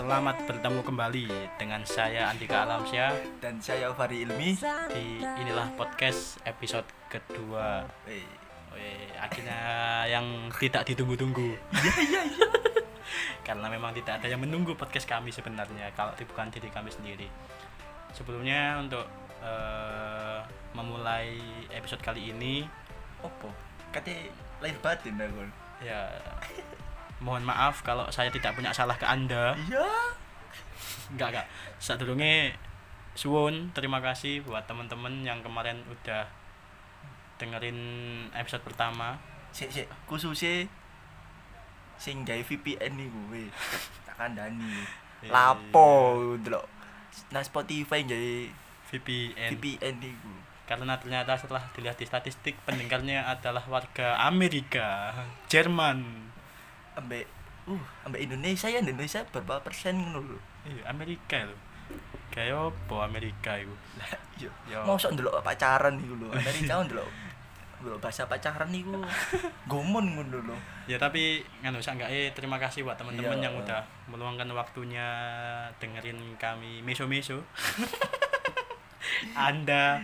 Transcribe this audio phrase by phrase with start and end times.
[0.00, 1.28] Selamat bertemu kembali
[1.60, 4.56] dengan saya Andika Alamsyah dan saya Fari Ilmi.
[4.88, 7.84] di inilah podcast episode kedua.
[8.08, 8.24] Eh,
[8.72, 9.60] Wih, akhirnya
[10.08, 11.52] yang tidak ditunggu-tunggu.
[11.76, 12.48] Iya iya iya.
[13.52, 17.28] Karena memang tidak ada yang menunggu podcast kami sebenarnya kalau bukan diri kami sendiri.
[18.16, 19.04] Sebelumnya untuk
[19.44, 20.40] eh,
[20.72, 21.36] memulai
[21.76, 22.64] episode kali ini
[23.20, 23.52] Opo?
[23.92, 24.32] Kate
[24.64, 25.44] lahir batin aku.
[25.84, 26.08] ya
[27.20, 29.56] mohon maaf kalau saya tidak punya salah ke Anda.
[29.68, 29.88] Iya.
[31.12, 31.46] Enggak, enggak.
[31.76, 32.56] Sadurunge
[33.14, 36.24] suwun, terima kasih buat teman-teman yang kemarin udah
[37.36, 37.78] dengerin
[38.32, 39.20] episode pertama.
[39.52, 40.68] Sik sik khususnya
[42.00, 43.48] sing gawe VPN niku we.
[44.08, 44.84] Tak kandani.
[45.20, 45.30] Iya.
[45.30, 46.80] Lapo ndelok
[47.30, 48.34] nah Spotify gawe
[48.90, 49.50] VPN.
[49.58, 50.32] VPN niku.
[50.66, 55.10] Karena ternyata setelah dilihat di statistik pendengarnya adalah warga Amerika,
[55.50, 56.30] Jerman.
[56.96, 57.24] Ambek
[57.68, 60.38] uh, ambek Indonesia ya Indonesia berapa persen ngono lho.
[60.66, 61.56] Iya, Amerika lho.
[62.30, 63.74] Kayak apa Amerika itu?
[63.98, 64.50] Lah iya.
[64.70, 64.80] Yo.
[64.86, 66.28] Mosok ndelok pacaran niku lho.
[66.30, 67.08] Amerika ndelok
[67.80, 68.94] ndelok bahasa pacaran niku.
[69.66, 70.56] Gomon ngono lho.
[70.86, 73.50] Ya tapi nganu eh terima kasih buat teman-teman Iya.
[73.50, 75.06] yang udah meluangkan waktunya
[75.78, 77.42] dengerin kami meso-meso.
[79.34, 80.02] anda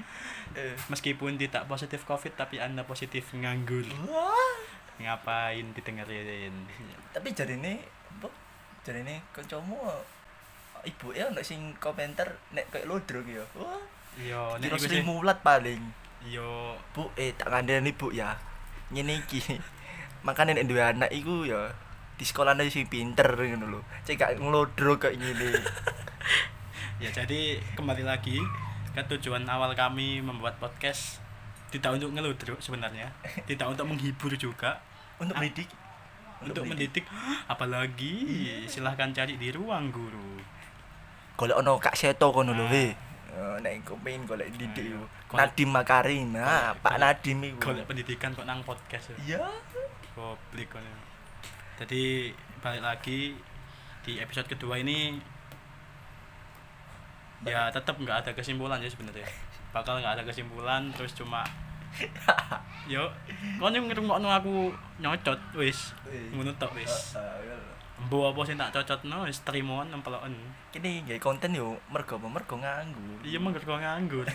[0.57, 0.73] Eh.
[0.89, 3.85] meskipun tidak positif covid tapi anda positif nganggur.
[5.01, 6.55] Ngapain didengerin?
[7.13, 7.81] Tapi jadi ini
[8.19, 8.29] apa?
[8.85, 9.77] Jadi ini kancamu
[10.87, 13.45] ibu ya ono sing komentar nek kayak lodro gitu ya.
[13.59, 13.83] Wah.
[14.17, 14.89] Yo nek sih.
[14.89, 15.81] sering mulat paling.
[16.27, 18.37] Yo bu eh tak kandani bu ya.
[18.95, 19.43] Ngene iki.
[20.27, 21.75] Makanya nek duwe anak iku ya
[22.17, 23.81] di sekolah nanti sing pinter ngono lho.
[24.09, 25.53] Cek gak ngelodro kayak gini
[26.97, 28.41] ya jadi kembali lagi
[28.97, 31.21] ke tujuan awal kami membuat podcast
[31.77, 33.13] tidak untuk ngeludruk sebenarnya.
[33.45, 34.81] Tidak untuk menghibur juga.
[35.17, 35.41] Untuk Ah.
[35.41, 35.69] mendidik?
[36.39, 37.05] Untuk mendidik.
[37.53, 38.15] apalagi
[38.65, 40.41] silahkan cari di ruang guru.
[41.35, 42.73] Golek ono kak seto kono lho Ah.
[42.73, 42.87] we
[43.29, 45.05] Eh, nek kok pengen golek didik Ayo.
[45.05, 46.27] iku Golek- Nadim Makarim.
[46.33, 47.61] Nah Golek- Pak Nadim iku.
[47.69, 49.45] golek pendidikan kok nang podcast ya iya.
[50.13, 50.81] Goblik kon.
[51.77, 53.37] Jadi balik lagi
[54.01, 55.21] di episode kedua ini
[57.45, 59.29] ya tetap nggak ada kesimpulan ya sebenarnya.
[59.71, 61.45] Bakal nggak ada kesimpulan terus cuma
[62.93, 63.11] yo
[63.59, 64.71] kon yang ngrungokno aku
[65.03, 65.93] nyocot wis
[66.33, 67.17] ngono tok wis.
[67.17, 67.57] Ah, ah, iya.
[67.97, 70.37] Embo apa sing tak cocotno wis trimoan nempeloken.
[70.71, 73.21] Kini gawe konten yo mergo apa mergo nganggur.
[73.25, 74.27] Iya kok nganggur.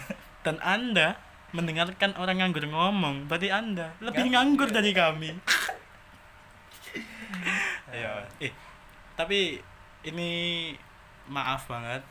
[0.41, 1.15] Dan Anda
[1.51, 5.35] mendengarkan orang nganggur ngomong, berarti Anda lebih nganggur dari kami.
[7.91, 8.51] ya, eh
[9.19, 9.59] tapi
[10.07, 10.31] ini
[11.27, 12.01] maaf banget.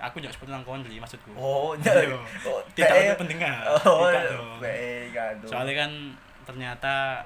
[0.00, 1.30] Aku nggak seperti nang kondri maksudku.
[1.32, 2.16] Oh, Iya.
[2.44, 3.60] oh, Tidak untuk pendengar.
[3.84, 4.58] Oh, Tidak dong.
[4.58, 5.34] baik kan.
[5.44, 5.90] Soalnya kan
[6.42, 7.20] ternyata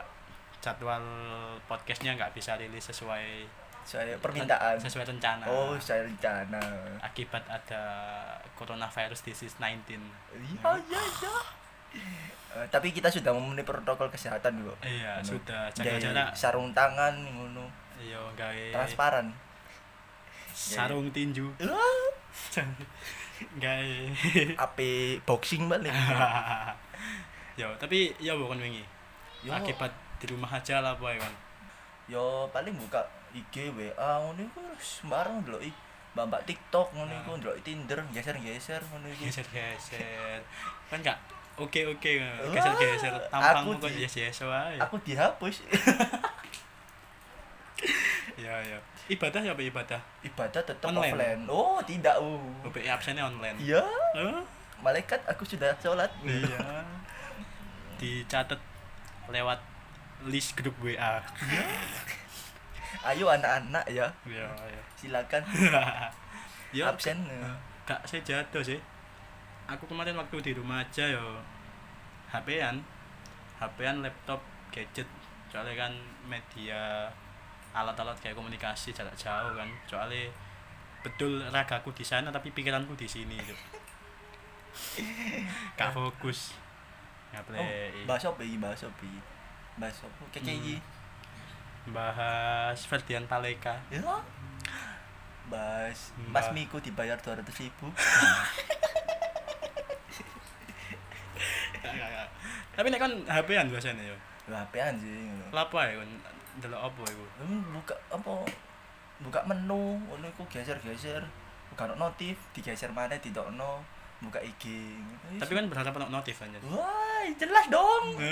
[0.59, 1.05] jadwal
[1.65, 3.47] podcastnya nggak bisa rilis sesuai
[3.83, 4.75] saya permintaan.
[4.77, 5.45] sesuai rencana.
[5.45, 6.61] Oh, saya rencana.
[6.99, 7.85] akibat ada
[8.55, 10.01] coronavirus disease 19
[10.33, 11.37] Iya, iya, iya.
[12.55, 14.79] Eh, tapi kita sudah memenuhi protokol kesehatan kok.
[14.83, 17.67] iya Anu, sudah jaga jarak sarung tangan ngono,
[18.01, 19.27] iya gawe transparan.
[20.51, 22.09] sarung tinju Wah,
[23.57, 23.95] gawe
[24.57, 24.91] ape
[25.23, 25.91] boxing balik.
[27.55, 28.83] yo tapi ya bukan wingi
[29.41, 29.51] Yo.
[29.53, 31.31] akibat di rumah aja lah boy kan
[32.05, 33.01] Yo paling buka
[33.31, 35.71] IG, WA ngono iku sembarang ndelok i
[36.15, 37.39] mbak-mbak TikTok ngono iku Ah.
[37.39, 39.23] ndelok Tinder geser-geser ngono iku.
[39.25, 40.41] geser geser
[40.87, 41.19] kan nggak
[41.57, 45.57] oke oke Wah, geser geser tampangmu aku kok yes wae Aku dihapus.
[48.37, 51.13] ya ya ibadah ya apa ibadah Ibadah tetap Online.
[51.13, 51.41] offline.
[51.47, 52.17] Oh, tidak.
[52.17, 52.41] Uh.
[52.65, 53.85] OBE absennya online Iya,
[54.15, 54.41] Huh?
[54.81, 56.09] malaikat aku sudah sholat.
[56.23, 56.85] iya
[57.97, 58.59] dicatat
[59.27, 59.57] lewat
[60.25, 61.21] list grup WA
[63.05, 65.43] Ayo anak-anak ya, iya iya silakan
[66.77, 67.17] ya absen.
[67.85, 68.81] gak saya jatuh sih
[69.65, 71.37] aku kemarin waktu di rumah aja yo
[72.29, 72.81] HP-an
[73.57, 75.05] HP-an laptop gadget
[75.49, 75.93] soalnya kan
[76.25, 77.09] media
[77.75, 80.31] alat-alat kayak komunikasi jarak jauh kan soalnya
[81.03, 83.55] betul ragaku di sana tapi pikiranku di sini itu
[85.79, 86.55] gak fokus
[87.35, 88.57] Oh, ngaplay bahas apa iki?
[88.63, 89.21] Bahas apa iki?
[89.75, 90.23] Bahas apa?
[90.31, 90.79] Keke iki.
[91.91, 93.99] bahas Ferdian Paleka Ya.
[95.51, 96.15] Bahas.
[96.31, 97.91] Mas Miko dibayar 200 ribu.
[102.75, 104.17] tapi nek kan HP-an biasanya yo
[104.51, 105.31] Lah apa anjing?
[105.53, 106.11] Lapo ae kon
[106.61, 107.25] delok apa iku?
[107.41, 108.33] Hmm, buka apa?
[109.23, 111.23] Buka menu, ngono iku geser-geser.
[111.73, 113.83] Buka notif, digeser mana didokno,
[114.23, 114.95] buka IG.
[115.41, 116.59] Tapi kan berharap ono notif aja.
[116.69, 118.15] Wah, jelas dong.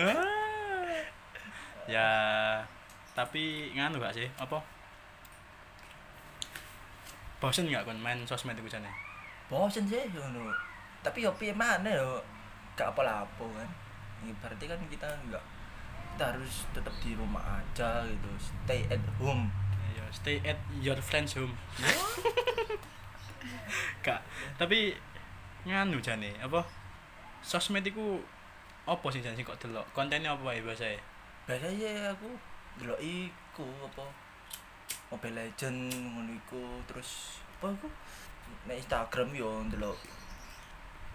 [1.91, 2.09] ya
[3.13, 4.31] tapi nganu gak sih?
[4.39, 4.63] Apa?
[7.43, 8.87] bosen nggak kon main sosmed itu jane
[9.51, 10.55] bosen sih ngono
[11.03, 12.23] tapi yo piye mana yo
[12.79, 13.69] gak apa-apa kan
[14.23, 15.43] ini berarti kan kita enggak
[16.13, 18.29] kita harus tetap di rumah aja gitu.
[18.37, 19.49] Stay at home.
[19.97, 21.57] Iya stay at your friends home.
[24.05, 24.21] Kak
[24.61, 24.93] tapi
[25.65, 26.69] nganu jane apa?
[27.41, 28.21] Sosmed iku
[28.85, 29.89] apa sih jan sing kok delok?
[29.97, 30.93] Kontennya apa wae biasa
[31.49, 32.29] biasanya aku
[32.77, 34.05] delok iku apa?
[35.09, 37.89] Mobile Legend ngono iku terus apa iku?
[38.69, 39.97] Nek Instagram yo delok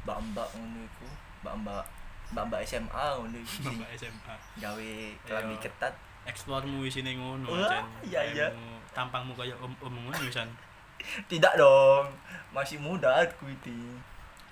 [0.09, 1.07] mbak-mbak ngono iku
[1.45, 1.85] mbak-mbak
[2.27, 4.89] mbak-mbak SMA ngono iku sing Mbak SMA gawe
[5.23, 5.63] kelambi Iya.
[5.63, 5.93] ketat.
[6.27, 8.47] Explore-mu isine ngono jan iya, iya.
[8.91, 10.47] Tampangmu kaya om-om ngono jan
[11.31, 12.11] tidak dong.
[12.51, 13.71] Masih muda aku itu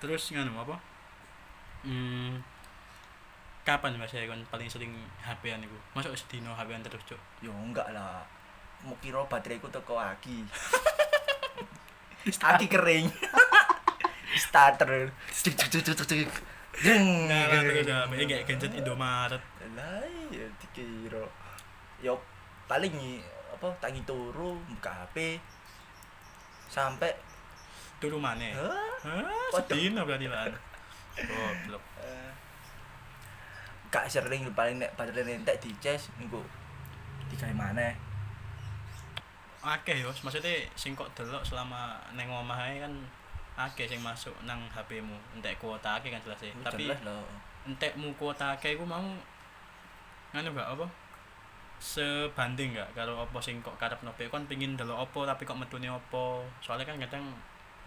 [0.00, 0.76] terus nganu apa?
[1.84, 2.40] Hmm,
[3.66, 5.76] kapan mas kon paling sering HP-an iku?
[5.92, 7.20] Masuk sedino HP-an terus cuk?
[7.44, 8.24] Yo enggak lah.
[8.80, 10.48] Mau kira bateraiku teko aki.
[12.26, 13.06] Aki kering.
[14.42, 15.12] Starter
[16.82, 19.42] jeng Nah, HP kayak gadget Indomaret
[19.76, 21.24] lah ya dikira.
[22.00, 22.20] Yo
[22.68, 25.40] paling apa tangi turu buka HP
[26.68, 27.12] sampai
[28.02, 28.52] turu maneh?
[28.52, 29.24] Hah?
[29.56, 30.52] Sedino berarti lah
[31.16, 31.84] goblok.
[33.88, 36.44] Gak sering paling nek baterai nentek di cas niku
[37.32, 37.96] digawe maneh.
[39.64, 42.28] Akeh yo maksudnya sing kok delok selama neng
[42.78, 42.92] kan
[43.56, 46.52] akeh sing masuk nang HP-mu entek kuota akeh kan jelas e.
[46.60, 46.92] tapi
[47.64, 49.02] entekmu kuota akeh iku mau
[50.36, 50.86] nganu gak apa?
[51.80, 54.20] Sebanding gak karo apa sing kok karep nopo?
[54.28, 56.44] Kon pengin delok apa tapi kok metune apa?
[56.60, 57.24] Soalnya kan kadang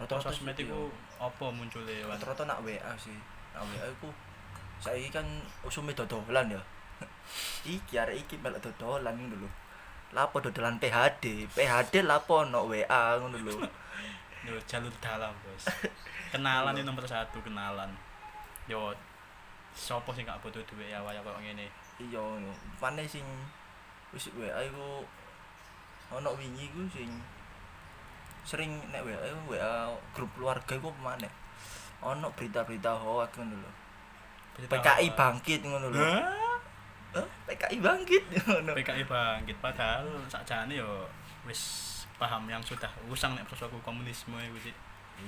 [0.00, 0.88] Rata-rata sosmed iku
[1.20, 3.14] apa muncule rata-rata nak WA sih.
[3.52, 4.08] Nak WA iku
[4.80, 5.26] saiki kan
[5.62, 6.62] usume dodolan ya.
[7.76, 9.50] Iki arek iki melok dodolan ngono lho.
[10.16, 13.54] Lapo dodolan PHD PHD lapo no WA ngono lho
[14.46, 15.64] yo jalur dalam bos.
[16.32, 17.92] Kenalan ini nomor satu kenalan.
[18.70, 18.94] Yo
[19.74, 21.70] sopo sing gak butuh duit ya waya kok ngene?
[22.00, 22.50] Iya ngono
[22.80, 23.22] pane sing
[24.10, 25.06] wis WA iku
[26.10, 27.06] ono wingi iku sing
[28.42, 31.28] sering nek WA WA grup keluarga iku mana
[32.02, 33.70] ono berita-berita hoax ngono lho.
[34.66, 36.00] PKI bangkit ngono lho?
[37.14, 38.72] Eh, PKI bangkit ngono.
[38.74, 41.06] PKI bangkit padahal sakjane yo
[41.46, 44.74] wis paham yang sudah usang nek prosoku komunisme iku sih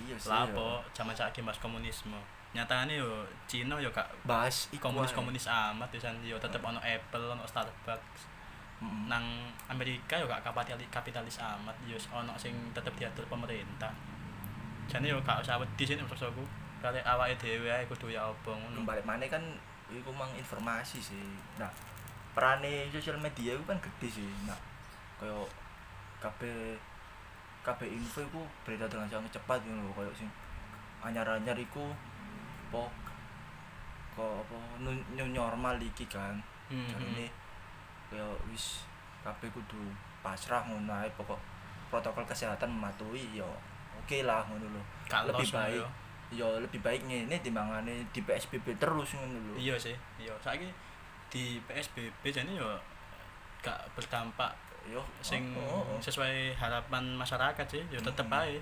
[0.05, 2.17] iya sih lapo zaman saiki mas komunisme?
[2.53, 7.49] Nyatane yo Cina yo gak bahas komunis komunis amat pisan yo tetep ono Apple ono
[7.49, 8.29] Starbucks.
[8.83, 9.06] Mm.
[9.06, 9.25] nang
[9.71, 11.73] Amerika yo gak kapitalis kapitalis amat.
[11.89, 13.93] Yo ono sing tetep diatur pemerintah.
[14.85, 16.44] Jane yo gak usah wedi sih prosoku
[16.85, 18.85] kali awake dhewe ae kudu ya apa ngono.
[18.85, 19.41] Balik mana kan
[19.89, 21.25] iku mang informasi sih.
[21.56, 21.73] Nah
[22.33, 24.56] perane sosial media itu kan gede sih nah
[25.21, 25.47] kayak
[26.22, 26.40] KB
[27.66, 30.30] KB info iku beredar dengan sangat cepat gitu loh kayak sing
[31.02, 31.90] anyar-anyar iku
[32.70, 32.90] kok
[34.14, 36.38] apa new normal iki kan
[36.72, 37.12] Hmm, jadi hmm.
[37.12, 37.26] ini
[38.08, 38.88] kayak wis
[39.20, 39.92] KB kudu
[40.24, 41.36] pasrah ngono ae pokok
[41.92, 43.48] protokol kesehatan mematuhi ya
[43.92, 44.82] oke lah ngono lho
[45.28, 45.86] lebih baik yo.
[46.32, 50.72] ya lebih baik ngene timbangane di PSBB terus ngono lho iya sih iya saiki
[51.28, 52.72] di PSBB jane yo
[53.60, 54.56] gak berdampak
[54.90, 55.99] yo sing oh, oh, oh.
[56.00, 58.43] sesuai harapan masyarakat sih yo tetep Mm-mm.
[58.43, 58.58] ae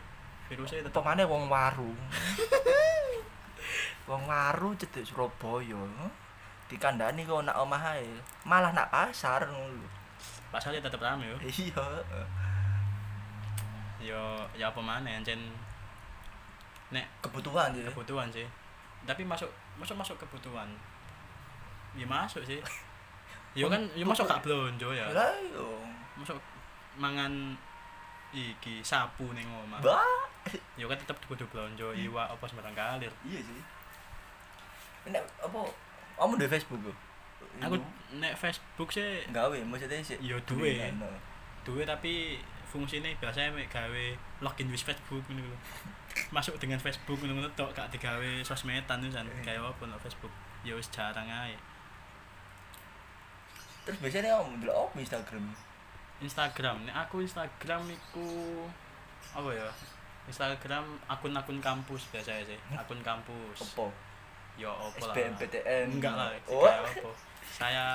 [0.50, 1.94] virusnya tetep Pemane wong warung.
[4.10, 5.78] wong waru cedek Surabaya.
[6.66, 8.10] Dikandani kok nak omah ae.
[8.42, 10.00] Malah nak pasar ngono
[10.50, 11.86] pasarnya tetep rame yo Iya.
[14.02, 14.20] yo
[14.58, 15.38] ya apa maneh ancen
[16.90, 17.86] nek Kebutuhan sih.
[17.86, 18.46] kebutuhan sih
[19.06, 19.46] tapi masuk
[19.78, 20.66] masuk masuk kebutuhan
[21.94, 22.58] ya masuk sih
[23.58, 25.78] yo kan yo masuk gak blonjo ya Lah yo.
[26.20, 26.36] Masuk
[26.94, 27.56] mangan
[28.30, 30.04] iki sapu ning omah Bah.
[30.76, 33.62] yo kan tetep kudu blonjo iwak apa sembarang kalir Iya sih.
[35.06, 35.60] Nek apa?
[36.16, 36.98] Kamu di Facebook kok?
[37.58, 37.74] aku
[38.14, 40.16] nek Facebook sih gawe maksudnya sih.
[40.20, 40.76] Iya, duwe.
[40.76, 41.08] Duwe,
[41.64, 44.04] duwe tapi fungsinya biasanya mek gawe
[44.40, 45.56] login with Facebook ngono lho.
[46.36, 49.42] Masuk dengan Facebook ngono tok gak digawe sosmedan Eh.
[49.42, 50.30] kayak apa no Facebook.
[50.62, 51.56] Ya wis jarang ae.
[53.82, 55.44] Terus biasanya kamu ndelok Instagram?
[56.20, 58.28] Instagram, nek aku Instagram iku
[59.32, 59.68] apa ya?
[60.28, 63.56] Instagram akun-akun kampus biasanya sih, akun kampus.
[63.72, 63.88] Apa?
[64.60, 65.14] Ya apa lah.
[65.16, 65.86] SBMPTN.
[65.96, 66.68] Enggak lah, Oh.
[66.68, 67.10] apa.
[67.48, 67.86] Saya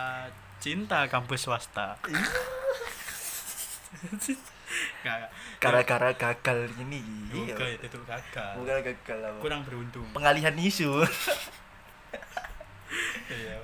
[0.57, 1.93] cinta kampus swasta.
[5.61, 7.01] Gara-gara gagal ini.
[7.31, 7.55] Iya.
[7.55, 8.53] Bukan itu gagal.
[8.59, 9.39] Bukan gagal apa.
[9.39, 10.07] Kurang beruntung.
[10.11, 10.91] Pengalihan isu.
[13.25, 13.57] Iya.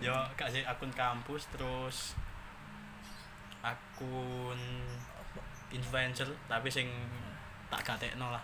[0.00, 2.16] Yo gak sih akun kampus terus
[3.62, 4.58] akun
[5.72, 6.90] influencer tapi sing
[7.72, 8.42] tak gatekno lah.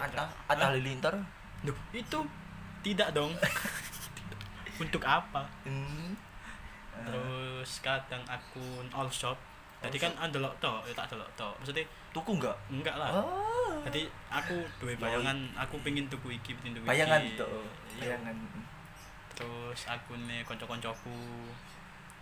[0.00, 1.14] Atta Atta Halilintar
[1.62, 2.18] Duh, itu
[2.82, 3.32] tidak dong.
[4.82, 5.46] Untuk apa?
[5.64, 6.16] Hmm.
[6.94, 9.36] terus kadang akun all shop.
[9.84, 13.10] Jadi kan andelok to ya tak delok to maksudnya tuku enggak enggak lah.
[13.12, 13.44] Oh
[13.84, 14.02] jadi
[14.32, 16.90] aku duwe bayangan aku pingin tuku iki pingin tuku iki.
[16.90, 18.16] bayangan itu Iya.
[18.16, 18.36] bayangan
[19.34, 21.18] terus akunnya konco-koncoku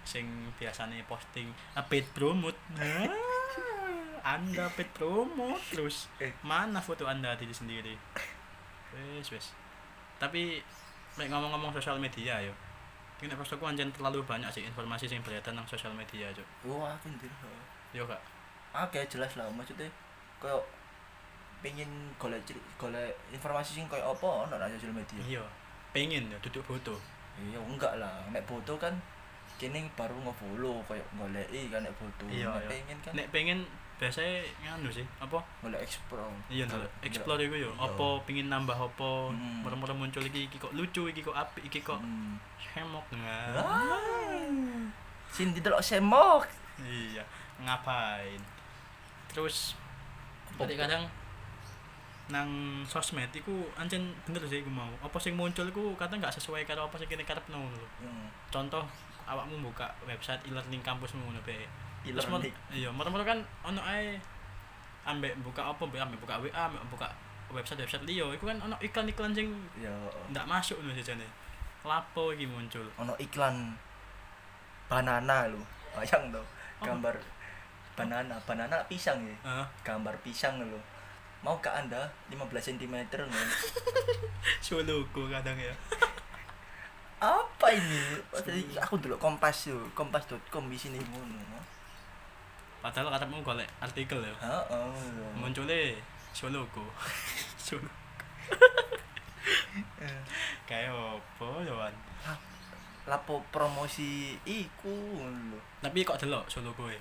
[0.02, 0.26] sing
[0.58, 2.58] biasanya posting a paid promote.
[4.22, 6.30] Ah, anda paid promote terus Eh.
[6.42, 7.94] mana foto anda diri sendiri?
[8.94, 9.54] Wes wes.
[10.18, 10.62] Tapi
[11.18, 12.54] ngomong-ngomong sosial media yo.
[13.22, 17.06] Ini postoku anjen terlalu banyak sih informasi sing beredar nang sosial media cuk wah aku
[17.10, 17.30] ndir
[17.94, 18.02] yo.
[18.02, 18.18] Kak.
[18.74, 19.46] Oke jelas lah.
[19.50, 19.86] Maksudnya
[20.42, 20.58] kayak
[21.62, 21.86] pengen
[22.18, 22.42] golek
[22.74, 25.18] golek informasi sing kayak apa ono nang sosial media?
[25.22, 25.44] Iya.
[25.94, 26.98] Pengen ya duduk foto.
[27.38, 28.26] Iya enggak lah.
[28.34, 28.90] Nek foto kan
[29.62, 32.68] kini baru nge-follow kayak goleki kan nek foto Iya, nek iya.
[32.68, 33.58] pengen kan nek pengen
[33.94, 37.86] biasanya nganu sih apa golek explore iya Golek- explore iku yo Iya.
[37.86, 39.62] apa pingin nambah apa Hmm.
[39.62, 42.34] merem-merem muncul iki iki kok lucu iki kok apik iki kok Hmm.
[42.68, 43.54] hemok Ah.
[43.54, 44.90] nah
[45.28, 46.44] Sing didelok semok.
[46.82, 47.22] iya
[47.58, 48.42] ngapain
[49.28, 49.78] terus
[50.58, 51.02] jadi kadang
[52.28, 52.48] nang
[52.84, 56.84] sosmed iku ancen bener sih iku mau apa sing muncul iku kadang gak sesuai karo
[56.84, 58.26] apa sing kene karepno ngono lho Hmm.
[58.48, 58.82] contoh
[59.24, 61.62] awakmu buka website e-learning kampusmu ngono bae
[62.02, 62.54] mer- E-learning.
[62.72, 64.18] iya merem-merem kan ono ae
[65.02, 67.08] ambek buka apa ambek ambek buka WA ambek buka
[67.50, 69.92] website website liyo iku kan ono iklan-iklan sing Ya,
[70.28, 71.26] ndak masuk ngono jane
[71.82, 73.74] lapo iki muncul ono iklan
[74.86, 75.58] banana lho.
[75.92, 76.42] Bayang to,
[76.80, 77.16] gambar
[77.92, 79.36] banana, banana pisang ya.
[79.44, 79.66] Heeh.
[79.82, 80.78] Gambar pisang lho.
[81.42, 83.26] Mau ke Anda 15 cm lho.
[84.64, 85.74] Soloku kadang ya.
[87.72, 88.00] Apa ini?
[88.28, 91.40] Tadi aku dulu kompas yo, kompas.com di sini ngono.
[92.84, 94.34] Padahal karepmu golek artikel ya.
[94.44, 95.32] Heeh.
[95.40, 95.96] Muncule
[96.36, 96.84] Soloku.
[97.64, 97.88] Solo.
[100.68, 101.94] Kayak apa ya, Wan?
[103.08, 105.58] Lapo promosi iku lho.
[105.80, 106.98] Tapi kok delok Soloku e?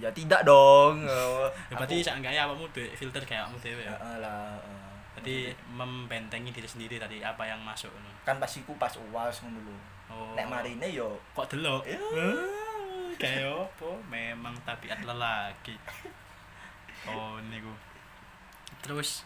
[0.00, 1.04] Ya tidak dong.
[1.68, 3.92] Ya berarti seenggaknya awakmu duwe filter kayak awakmu dhewe ya.
[3.92, 4.56] Heeh lah.
[5.12, 8.10] Jadi membentengi diri sendiri tadi apa yang masuk ngono.
[8.24, 9.76] kan pas iku pas uas ngono lho.
[10.08, 10.32] Oh.
[10.36, 11.84] Nek marine yo kok delok?
[11.84, 11.96] Ya.
[12.00, 13.90] Ah, Kayak apa?
[14.08, 15.76] Memang tabiat lelaki.
[17.06, 17.70] Oh, niku.
[18.80, 19.22] Terus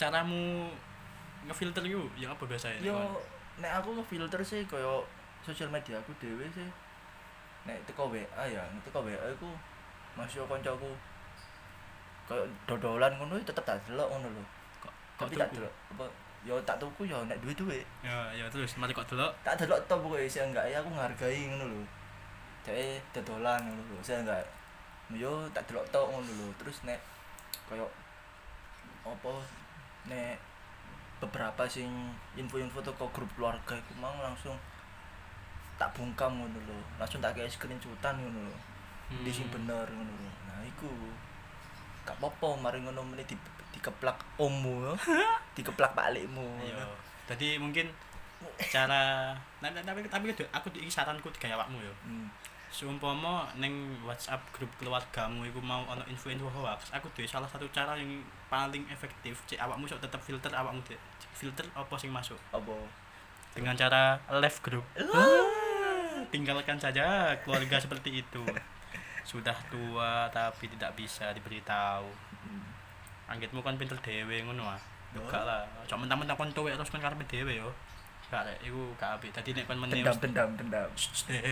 [0.00, 0.72] caramu
[1.46, 2.78] ngefilter yuk ya apa biasanya?
[2.82, 2.96] yo
[3.58, 5.02] nek aku ngefilter sih koyo
[5.44, 6.66] sosial media aku dhewe sih.
[7.62, 9.50] Nek teko WA ya, nek teko WA iku
[10.18, 10.90] masih kancaku
[12.28, 14.44] koyo dodolan ngono tetep tak delok ngono lho.
[15.18, 16.04] Tapi tak delok apa
[16.42, 17.78] yo tak tuku yo nek duwe-duwe.
[18.02, 19.30] Ya, ya terus mari kok delok.
[19.46, 21.82] Tak delok to pokoke sih enggak ya aku ngargai ngono lho.
[22.66, 24.42] Dek dodolan ngono lho, saya enggak
[25.14, 26.48] yo tak delok to ngono lho.
[26.58, 26.98] Terus nek
[27.70, 27.86] koyo
[29.06, 29.32] apa
[30.10, 30.38] nek
[31.22, 31.86] beberapa sing
[32.34, 34.58] info-info teko grup keluarga iku mang langsung
[35.78, 36.78] tak bungkam ngono lho.
[36.98, 38.56] Langsung tak kayak screenshotan ngono lho.
[39.22, 39.54] Di sing Hmm.
[39.62, 40.30] bener ngono lho.
[40.50, 40.90] Nah iku
[42.02, 43.36] gak apa-apa mari ngono meneh di
[43.72, 44.94] dikeplak ommu yo.
[45.56, 46.46] dikeplak paklikmu.
[46.62, 46.86] Iya.
[47.32, 47.88] Jadi mungkin
[48.58, 49.32] cara
[49.62, 51.94] nah, tapi tapi aku iki saranku gaya awakmu ya.
[52.04, 52.28] Hmm.
[52.72, 57.92] Seumpama neng WhatsApp grup keluargamu iku mau ono info-info hoax, aku duwe salah satu cara
[58.00, 60.96] yang paling efektif cek awakmu sok tetep filter awakmu dek.
[61.36, 62.76] filter apa sing masuk Apa?
[63.52, 64.84] dengan cara left group.
[66.32, 68.40] Tinggalkan saja keluarga seperti itu.
[69.22, 72.06] Sudah tua tapi tidak bisa diberitahu.
[72.42, 72.62] Hmm.
[73.28, 74.80] Anggitmu kan pinter dhewe ngono ah.
[75.12, 75.62] Enggak lah.
[75.86, 77.70] Cok mentang-mentang kon tuwek terus kon karepe dhewe yo.
[78.28, 79.30] Gak rek iku gak apik.
[79.30, 80.90] Dadi nek kon meneh dendam dendam dendam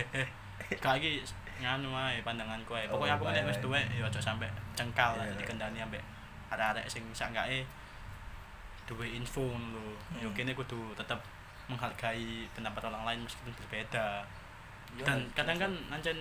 [0.85, 1.21] Gak iki
[1.61, 2.89] nganu ae pandanganku ae.
[2.89, 5.37] Oh, Pokoke aku nek wis tuwek ya aja sampe cengkal lah Iya.
[5.37, 6.01] dikendani ambek
[6.49, 7.69] arek-arek sing sakengake
[8.89, 9.93] duwe info ngono lho.
[10.19, 10.37] Yo Hmm.
[10.37, 11.21] kene kudu tetep
[11.69, 14.25] menghargai pendapat orang lain meskipun berbeda.
[14.99, 16.17] Yo, Dan kadang kan ancen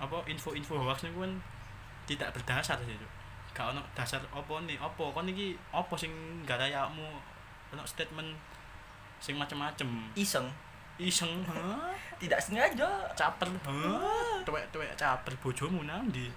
[0.00, 1.32] apa info-info hoax niku kan
[2.04, 2.96] tidak berdasar sih.
[2.96, 3.12] Cuk.
[3.54, 5.04] Gak ono dasar apa nih, apa?
[5.14, 6.10] Kon iki apa sing
[6.42, 7.06] garai awakmu?
[7.76, 8.34] Ono statement
[9.22, 9.88] sing macem-macem.
[10.18, 10.46] iseng.
[10.94, 11.42] Iseng,
[12.22, 12.86] tidak sengaja.
[13.18, 13.50] Caper
[14.46, 15.32] tuwek-tuwek caper.
[15.42, 16.30] Bojomu nandi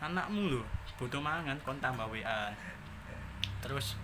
[0.00, 0.62] anakmu lho
[1.00, 2.52] butuh mangan kon tambah WA
[3.64, 3.96] terus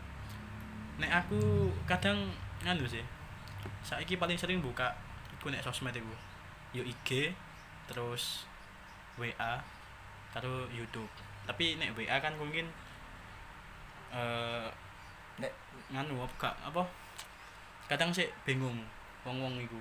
[0.97, 2.33] nek aku kadang
[2.65, 3.05] nganu sih
[3.85, 4.97] saiki paling sering buka
[5.37, 6.15] iku nek sosmed iku.
[6.73, 7.37] Yo IG
[7.85, 8.49] terus
[9.17, 9.53] WA
[10.33, 11.09] karo YouTube.
[11.49, 12.69] Tapi nek WA kan mungkin
[14.13, 14.69] eh
[15.37, 15.57] Nek-
[15.93, 16.81] nganu apa apa
[17.87, 18.81] kadang sih bingung
[19.23, 19.81] wong-wong iku.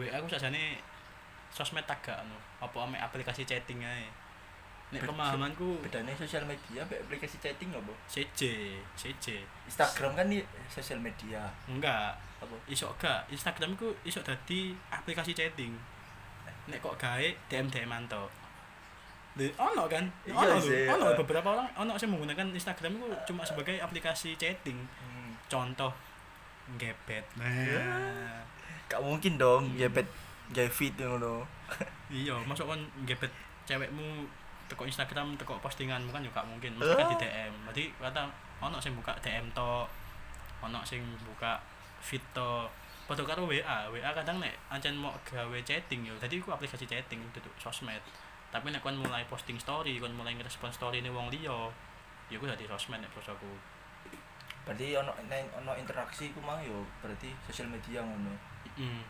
[0.00, 0.80] WA aku sajane
[1.52, 4.08] sosmed tak gak anu apa ame aplikasi chatting ae.
[4.88, 7.92] Nek pemahamanku bedanya sosial media mbak aplikasi chatting apa?
[8.08, 10.40] CC CC Instagram kan nih
[10.72, 11.44] sosial media.
[11.68, 12.16] Enggak.
[12.40, 12.56] Apa?
[12.64, 13.28] Iso gak?
[13.28, 15.76] Instagram ku iso dadi aplikasi chatting.
[16.72, 18.32] Nek kok gawe DM DM manto
[19.38, 20.04] Lho, ono kan?
[20.26, 21.16] Iya Ono sih, ono eh.
[21.16, 24.76] beberapa orang ono sing menggunakan Instagram itu cuma sebagai aplikasi chatting.
[24.76, 25.30] hmm.
[25.46, 25.94] Contoh
[26.76, 27.24] gebet.
[27.38, 28.44] Nah.
[28.88, 30.08] gak mungkin dong gebet
[30.48, 31.44] gaya fit ngono
[32.08, 33.28] iya, masuk kon gebet
[33.68, 34.24] cewekmu
[34.68, 36.76] teko Instagram, teko postinganmu kan juga mungkin.
[36.76, 37.52] Mesti kan di DM.
[37.64, 38.22] Berarti kata
[38.60, 39.88] ono sing buka DM to,
[40.60, 41.56] ono sing buka
[42.04, 42.68] feed to.
[43.08, 46.12] Padha karo WA, WA kadang nek ancen mau gawe chatting yo.
[46.20, 48.04] Dadi iku aplikasi chatting duduk sosmed.
[48.48, 51.68] Tapi nek kon mulai posting story, kon mulai ngerespon story ini wong liya,
[52.28, 53.52] ya iku dadi sosmed nek prosoku.
[54.64, 58.36] berarti ono nek ono interaksi ku mang yo berarti sosial media ngono
[58.78, 59.02] Mm.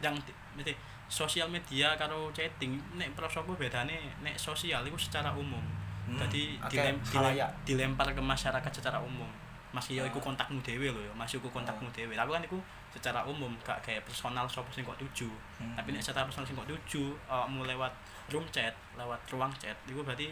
[0.00, 0.22] Yang
[0.56, 0.72] mesti
[1.04, 5.60] sosial media karo chatting nek prosoku bedane nek sosial itu secara umum.
[6.08, 9.28] Hmm, Jadi akeh dilem, dilem, dilempar ke masyarakat secara umum.
[9.76, 10.32] Mas yo iku Ah.
[10.32, 12.16] kontakmu dhewe lho ya, Mas iku kontakmu dhewe.
[12.16, 12.56] Tapi kan iku
[12.90, 15.30] secara umum gak kayak personal sapa sing kok tuju.
[15.56, 15.74] Hmm.
[15.74, 17.92] Tapi nek secara personal sing kok tuju, awakmu lewat
[18.28, 20.30] room chat, lewat ruang chat, iku berarti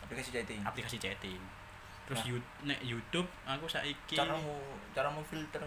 [0.00, 1.40] aplikasi chatting aplikasi chatting.
[2.04, 2.28] Terus Nah.
[2.28, 4.60] you- nek YouTube aku saiki caramu
[4.92, 5.64] caramu filter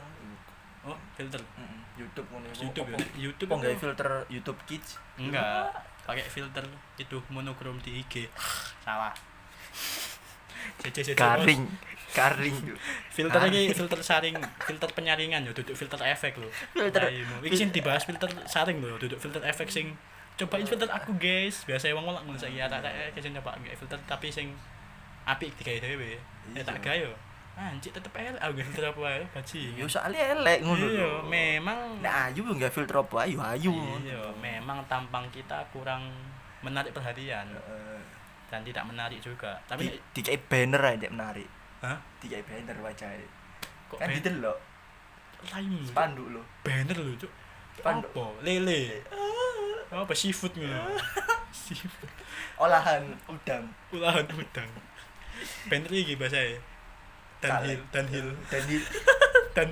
[0.83, 1.81] oh filter Mm-mm.
[1.97, 2.97] YouTube ngono YouTube ya.
[3.17, 5.73] YouTube itu- gawe filter YouTube Kids Enggak,
[6.05, 6.63] pakai filter
[6.95, 8.29] itu monokrom di IG.
[8.79, 9.11] Salah.
[10.79, 11.17] Cece cece.
[12.17, 12.57] Garing
[13.17, 16.49] Filter ini filter saring, filter penyaringan yo, duduk filter efek lho.
[16.73, 17.09] Filter-.
[17.41, 19.93] Iki sing dibahas filter saring lho, duduk filter efek sing
[20.37, 21.65] cobain filter aku guys.
[21.65, 24.53] Biasa wong ngolak ngono saiki arek-arek sing coba nggak filter tapi sing
[25.25, 26.17] apik digawe dhewe.
[26.53, 27.13] Ya tak gawe yo.
[27.57, 29.61] Anjir tetep elek aku filter apa ae gaji.
[29.73, 31.25] yo soalnya elek ngono Iya, lho.
[31.25, 33.73] memang Nek ayu yo nggak filter apa ayu ayu
[34.05, 36.05] Iya, memang tampang kita kurang
[36.61, 37.97] menarik perhatian Heeh.
[38.53, 39.57] dan tidak menarik juga.
[39.57, 39.83] di Tapi
[40.13, 41.49] dikai banner aja menarik
[41.81, 41.97] Hah?
[42.17, 43.27] dikai banner wajahnya
[43.87, 44.57] kok kan didelok
[45.53, 47.31] lain spanduk lo banner lho, Cuk.
[47.77, 48.09] Spanduk.
[48.09, 48.25] Apa?
[48.41, 49.05] Lele.
[49.93, 50.97] Apa seafood ngono.
[51.53, 52.09] seafood.
[52.57, 54.69] olahan udang Ulahan udang.
[55.69, 56.41] Banner iki bahasa
[57.37, 58.81] Danhil, Danhil, Danhil
[59.55, 59.69] Dan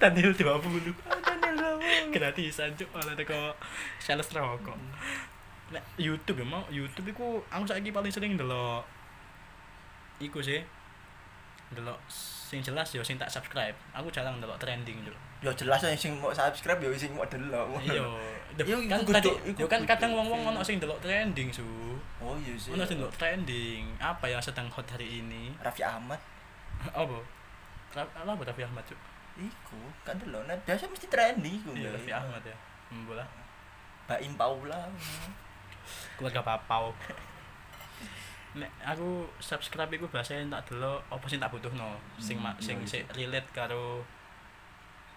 [0.00, 0.40] Danhil 20.
[0.40, 1.60] Danhil
[2.08, 3.52] Gratisan cuk malah teko
[4.00, 4.80] sales rokok.
[5.70, 8.82] Nek YouTube ya mau YouTube iku aku saiki paling sering ndelok
[10.20, 10.60] iku sih.
[11.70, 13.74] Ndelok sing jelas ya sing tak subscribe.
[13.92, 15.16] Aku jarang ndelok trending cuk.
[15.40, 18.04] yo jelas sing mau subscribe yo sing mau delok Iya.
[18.60, 21.64] Kan iku tadi kudu- iku yo kan kadang wong-wong ono sing ndelok trending su.
[22.18, 23.96] oh iya sih Ono sing ndelok trending.
[23.96, 25.54] Apa yang sedang hot hari ini?
[25.58, 26.20] Raffi Ahmad
[26.92, 27.16] Apa?
[27.96, 29.00] Apa Raffi Ahmad cuk?
[29.38, 31.88] iku kan delok nah biasa mesti trending iku Iya.
[31.90, 32.56] Raffi Ahmad ya.
[32.90, 33.24] Mbola.
[34.04, 34.90] Baim Paula
[36.18, 36.90] keluarga papau
[38.54, 41.94] nek aku subscribe iku biasanya tak delok apa sing tak butuhno?
[42.18, 44.02] Sing Hmm, ma- sing iya, sing relate karo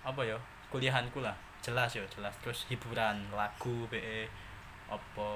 [0.06, 0.38] apa ya?
[0.70, 1.34] Kuliahanku lah.
[1.64, 2.34] Jelas ya jelas.
[2.44, 4.30] Terus hiburan lagu be
[4.92, 5.30] apa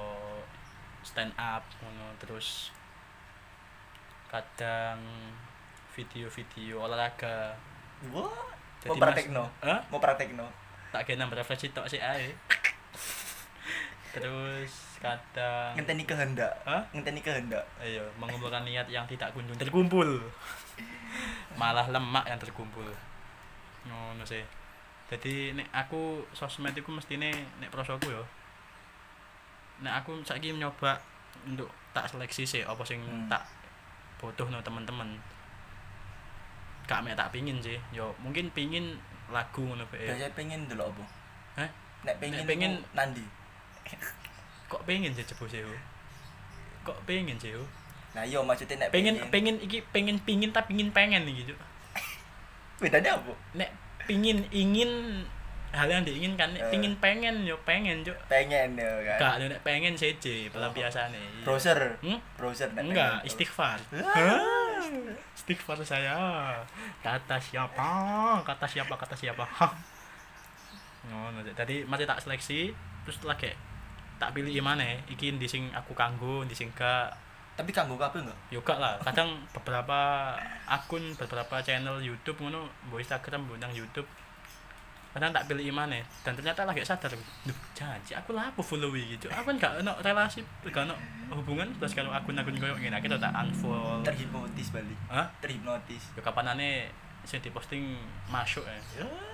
[1.01, 2.13] stand up ngono.
[2.21, 2.69] Terus
[4.27, 4.99] kadang
[5.95, 7.55] video-video olahraga.
[8.13, 9.79] Wah mau praktekno Hah?
[9.89, 10.45] mau praktekno
[10.93, 12.31] tak kena refleksi tok sih ae
[14.19, 16.81] terus kadang ngenteni kehendak Hah?
[16.89, 20.05] ngenteni kehendak Ayo, mengumpulkan niat yang tidak kunjung terkumpul.
[21.59, 22.85] Malah lemak yang terkumpul.
[23.83, 24.41] Ngono sih.
[25.07, 28.23] Jadi nek aku sosmed iku mestine nek prosoku yo.
[29.79, 30.97] Nek aku saiki nyoba
[31.43, 33.25] untuk tak seleksi sih apa sing Hmm.
[33.27, 33.45] tak
[34.17, 35.07] butuhno teman-teman.
[36.85, 37.77] Gak mek tak pingin sih.
[37.89, 40.07] Yo mungkin pingin lagu ngono bae.
[40.07, 41.03] biasa pengen delok apa
[41.99, 43.25] nek pengen Nek pengen- nandi
[44.67, 45.63] Kok pengen sih jebul sih.
[46.83, 47.55] Kok pengen sih.
[48.11, 51.53] Nah iya maksudnya nek Pengen pengen iki pengen pingin tapi pingin pengen nih gitu.
[52.77, 53.73] bedanya apa nek
[54.05, 55.25] pingin ingin
[55.73, 56.69] hal yang diinginkan nek Eh.
[56.69, 61.41] pingin pengen yo pengen cuk pengen ya kan gak nek pengen CC pelampiasane iya.
[61.41, 62.21] browser hmm?
[62.37, 63.27] browser nek enggak pengen.
[63.33, 64.37] istighfar Ah.
[65.33, 66.17] istighfar saya
[67.01, 67.81] kata siapa
[68.45, 69.45] kata siapa kata siapa
[71.09, 72.77] ngono tadi masih tak seleksi
[73.09, 73.49] terus lagi
[74.17, 77.13] tak pilih mana iki di sing aku kanggo di sing gak
[77.57, 78.37] tapi kanggo kabeh enggak?
[78.53, 79.01] Yo gak lah.
[79.01, 80.31] Kadang beberapa
[80.69, 84.05] akun beberapa channel YouTube ngono mbok Instagram mbok nang YouTube.
[85.09, 89.25] Kadang tak pilih mana dan ternyata lagi sadar duh janji aku lah apa follow gitu
[89.33, 90.93] aku kan gak ono relasi gak ono
[91.33, 91.65] hubungan.
[91.81, 94.05] Terus kalau akun-akun koyo ngene akhirnya tak unfollow.
[94.05, 95.25] Terhipnotis balik Hah?
[95.41, 96.13] terhipnotis.
[96.13, 96.93] Yo kapanane
[97.25, 97.97] sing diposting
[98.29, 98.77] masuk ya.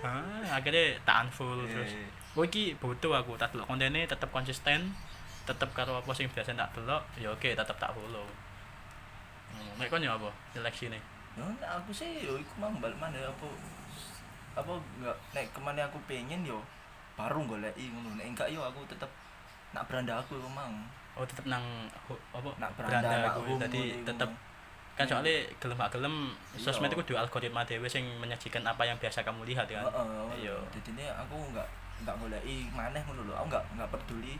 [0.08, 1.92] Ah akhirnya tak unfollow terus
[2.34, 3.70] Eh, oh iki butuh aku tak delok.
[3.70, 4.90] Kontennya tetep konsisten
[5.44, 8.26] tetep karo apa sing biasa tak delok ya oke tetep tak follow.
[9.54, 11.02] Hmm, nek kon ya apa seleksi nih
[11.38, 13.48] Ya, nek aku sih yo iku mang balik mana apa
[14.54, 16.58] apa enggak nek ke mana aku pengen yo
[17.14, 18.18] baru goleki ngono.
[18.18, 19.10] Nek enggak yo aku tetep
[19.74, 20.74] nak beranda aku iku mang.
[21.14, 21.62] Oh tetep nang
[22.34, 23.42] apa nak beranda beranda aku
[24.06, 24.42] tetep Mang.
[24.94, 29.26] kan soalnya gelem gak gelem sosmed itu kudu algoritma dhewe sing menyajikan apa yang biasa
[29.26, 29.86] kamu lihat kan?
[29.90, 30.46] Heeh.
[30.46, 30.56] Iya.
[30.70, 31.66] Jadi ini aku enggak
[32.02, 33.34] enggak goleki maneh ngono lho.
[33.38, 34.36] Aku enggak enggak peduli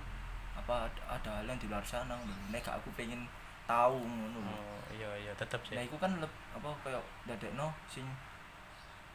[0.54, 2.18] apa ada, ada hal yang di luar sana.
[2.50, 3.26] Nek gak aku pengen
[3.64, 8.04] tahu ngono oh iya iya tetep sih Nah, iku kan leb, apa kayak dadekno sing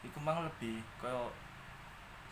[0.01, 1.29] iku mang lebih kayak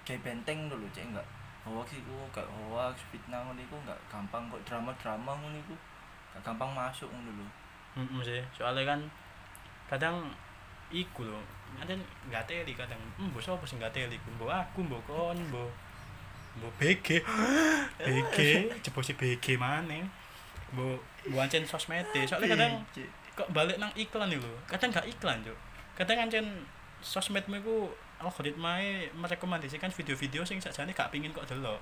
[0.01, 1.27] kayak benteng dulu cek enggak
[1.67, 5.75] hoax iku kayak hoax fitnah ngono iku enggak gampang kok drama-drama ngono iku
[6.33, 7.47] enggak gampang masuk ngono lho.
[7.97, 8.99] Mm sih soalnya kan
[9.85, 10.33] kadang
[10.89, 11.39] iku lho
[11.77, 15.69] kadang nggak teli kadang mbok sapa sing nggak teli mbok aku mbok kon mbok
[16.57, 17.07] mbok BG
[18.07, 18.37] BG
[18.81, 20.03] jebol si BG maneh.
[20.73, 20.97] Mbok
[21.29, 22.73] mbok ancen sosmed soalnya kadang
[23.37, 25.57] kok balik nang iklan itu kadang gak iklan cuk.
[25.93, 26.45] Kadang ancen
[27.01, 27.77] sosmedmu iku
[28.17, 31.77] algoritmae merekomendasikan video-video sing sakjane gak pingin kok delok.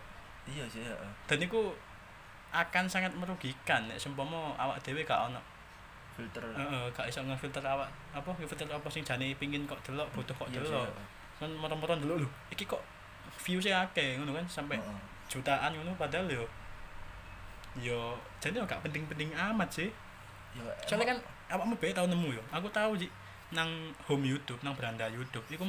[0.45, 1.11] Iya sih, heeh.
[1.25, 1.73] dan iku
[2.51, 3.87] akan sangat merugikan.
[3.87, 5.39] Nek seumpama awak dhewe gak ono
[6.15, 6.43] Filter.
[6.43, 10.47] Heeh, gak iso ngefilter awak apa ngefilter apa sing jane pingin kok delok butuh kok
[10.51, 10.87] Iya delok.
[10.87, 11.07] heeh.
[11.35, 12.79] kan motor-motor delok lho iki kok
[13.41, 15.01] views-e akeh ngono kan sampai Heeh.
[15.29, 16.45] jutaan ngono padahal yo
[17.75, 19.89] yo jadi gak penting-penting amat sih.
[20.55, 21.17] Ya, soalnya kan
[21.51, 22.43] awakmu bae tau nemu yo.
[22.55, 23.11] Aku tahu sih
[23.51, 25.43] nang home YouTube nang beranda YouTube.
[25.51, 25.63] Iku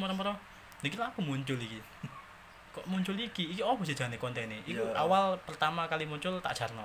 [0.85, 1.83] iki lho aku muncul iki.
[2.77, 3.51] Kok muncul iki?
[3.57, 4.95] Iki apa sih jane kontennya iku Iya.
[4.95, 6.85] awal pertama kali muncul tak jarno.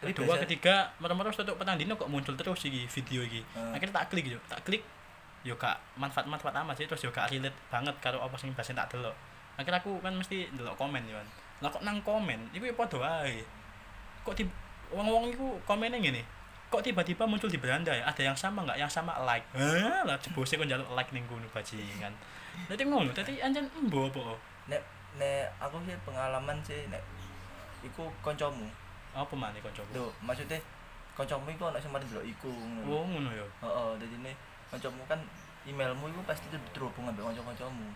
[0.00, 3.44] Kedua biasa- ketiga merem-merem tutup petang dino kok muncul terus iki video iki.
[3.44, 3.76] Heeh.
[3.76, 4.40] akhirnya tak klik yo.
[4.48, 4.82] Tak klik
[5.40, 8.76] yo gak manfaat manfaat amat sih terus yo gak relate banget karo apa sing bahasa
[8.76, 9.16] tak delok
[9.60, 11.26] akhirnya aku kan mesti delok komen kan
[11.60, 13.44] lah kok nang komen iku yo padha wae
[14.24, 14.48] kok di
[14.88, 16.24] wong-wong iku komennya ngene
[16.72, 20.16] kok tiba-tiba muncul di beranda ya ada yang sama nggak yang sama like Hah, lah
[20.16, 22.14] jebose kok njaluk like ning ngono bajingan
[22.66, 24.36] Dadi ngono, dadi anjen embo apa?
[24.70, 24.82] nek
[25.18, 27.02] nek aku sih pengalaman sih nek
[27.82, 28.66] iku kancamu.
[29.10, 29.90] Apa maneh kancaku?
[29.96, 30.58] Lho, maksudnya
[31.18, 32.86] kancamu iku ana sing mari ndelok iku ngono.
[32.86, 33.46] Oh, ngono ya.
[33.64, 34.32] Heeh, dadi ne
[34.70, 35.18] kancamu kan
[35.66, 37.86] emailmu iku pasti terhubung ambek kanca-kancamu.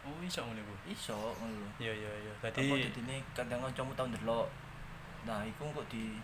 [0.00, 0.74] Oh, iso ngono iku.
[0.88, 1.68] Iso ngono.
[1.76, 2.32] Iya, iya, iya.
[2.40, 4.48] Apa Dadi dadine kadang kancamu tau ndelok.
[5.28, 6.16] Nah, iku kok di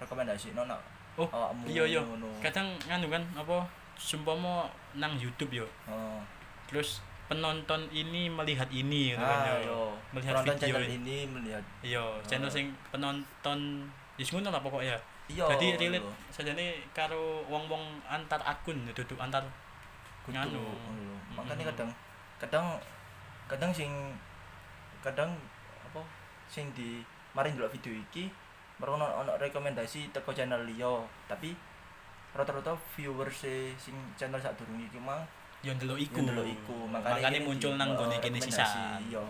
[0.00, 0.80] rekomendasi nak
[1.14, 2.02] Oh, awakmu iya iya.
[2.42, 3.62] kadang nganu kan apa
[3.94, 4.66] sumpama
[4.98, 5.66] nang YouTube yo.
[5.86, 6.18] Heeh.
[6.66, 6.98] Terus
[7.30, 9.56] penonton ini melihat ini gitu kan Ah, yo.
[9.62, 9.80] yo.
[10.10, 11.18] Melihat Penonton video channel ini.
[11.30, 13.86] melihat Iya, channel sing penonton
[14.18, 14.98] Wis ngono lah pokoknya.
[15.30, 15.46] iya.
[15.54, 19.42] Jadi relate sajane karo wong-wong antar akun duduk antar
[20.26, 20.64] Kudu, nganu.
[21.36, 21.90] Makane kadang
[22.40, 22.78] kadang
[23.46, 23.90] kadang sing
[25.04, 25.36] kadang
[25.84, 26.00] apa
[26.48, 28.30] sing di mari ndelok video iki
[28.78, 30.90] merono ono rekomendasi teko channel liya,
[31.30, 31.54] tapi
[32.34, 33.46] rata-rata viewers
[33.78, 35.22] sing channel sadurunge iki mang
[35.62, 36.18] yo ndelok iku.
[36.20, 36.76] ndelok iku.
[36.90, 38.50] Makane kene muncul di- nang gone kene rekomendasi.
[38.50, 39.00] sisan.
[39.08, 39.22] Iya.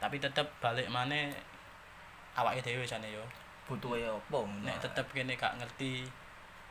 [0.00, 1.30] Tapi tetep balik maneh
[2.34, 3.22] awake dhewe jane yo.
[3.68, 4.38] Butuh ya apa.
[4.64, 6.08] Nek tetep kene gak ngerti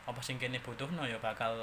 [0.04, 1.54] apa sing kene butuhno ya bakal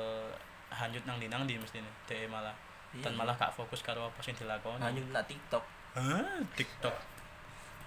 [0.72, 1.86] hanyut nang ndi nang ndi mestine.
[2.08, 2.56] Dhewe malah
[3.04, 3.20] dan iya.
[3.20, 4.80] malah gak fokus karo apa sing dilakoni.
[4.80, 5.64] hanya nak TikTok.
[5.96, 6.96] Hah, TikTok.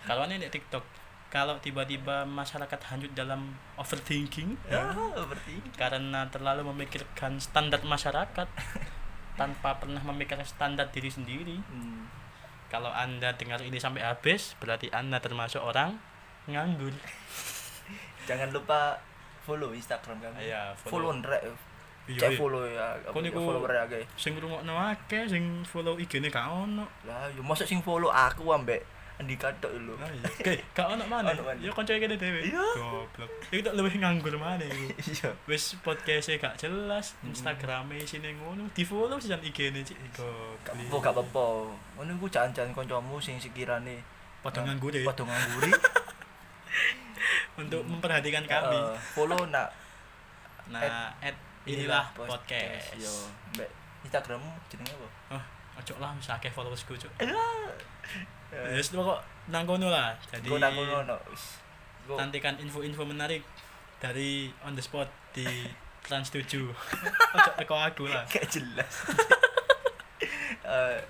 [0.05, 0.85] Kalau ini nek TikTok,
[1.29, 8.49] kalau tiba-tiba masyarakat hanyut dalam overthinking Ya, berarti karena terlalu memikirkan standar masyarakat
[9.41, 11.57] tanpa pernah memikirkan standar diri sendiri.
[11.61, 12.03] hmm,
[12.73, 16.01] Kalau Anda dengar ini sampai habis, berarti Anda termasuk orang
[16.49, 16.97] nganggur.
[18.29, 18.99] jangan lupa
[19.45, 20.49] follow Instagram kami.
[20.49, 21.68] Iya, follow rek.
[22.09, 22.39] Iya, iya.
[22.41, 22.87] follow ya.
[23.13, 24.05] Kon ya, iku- follower akeh.
[24.17, 26.89] Sing ngrungokno akeh, sing follow IG-ne gak ono.
[27.05, 28.81] Lah, yo mosok sing follow aku ambek
[29.19, 29.99] Andika tok lho.
[29.99, 30.25] Lah iya.
[30.31, 31.35] Oke, gak ono mana?
[31.59, 32.39] Ya kanca kene dhewe.
[32.39, 32.63] Iya.
[32.79, 33.31] Goblok.
[33.51, 34.87] Iku tak luwih nganggur maneh iku.
[35.11, 35.31] Iya.
[35.45, 37.35] wis podcast gak jelas Mm.
[37.35, 41.47] Instagrame isine ngono di follow sih IG-ne cik goblok apa gak apa.
[41.99, 44.01] Ngono iku jangan-jangan kancamu sing sekirane
[44.39, 45.73] padha eh, nganggur ya Padha ngangguri.
[47.59, 48.79] untuk memperhatikan kami
[49.13, 49.75] follow nak
[50.71, 51.35] nah at
[51.69, 52.97] inilah podcast.
[52.97, 53.13] Yo,
[53.55, 53.69] mbek
[54.09, 55.09] Instagrammu jenenge apa?
[55.37, 55.45] oh
[55.79, 57.13] ojo lah wis akeh followersku cuk.
[57.21, 57.31] Eh,
[58.51, 59.21] ya wis kok
[59.53, 60.17] nang kono lah.
[60.33, 61.17] Jadi nang kono no.
[61.31, 61.61] Wis.
[62.09, 63.45] Nantikan info-info menarik
[64.01, 65.45] dari on the spot di
[66.09, 66.41] Trans 7
[67.37, 68.25] ojo teko aku lah.
[68.27, 68.93] Gak jelas.
[70.69, 71.01] Eh,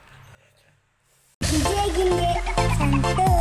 [2.79, 3.38] Santuy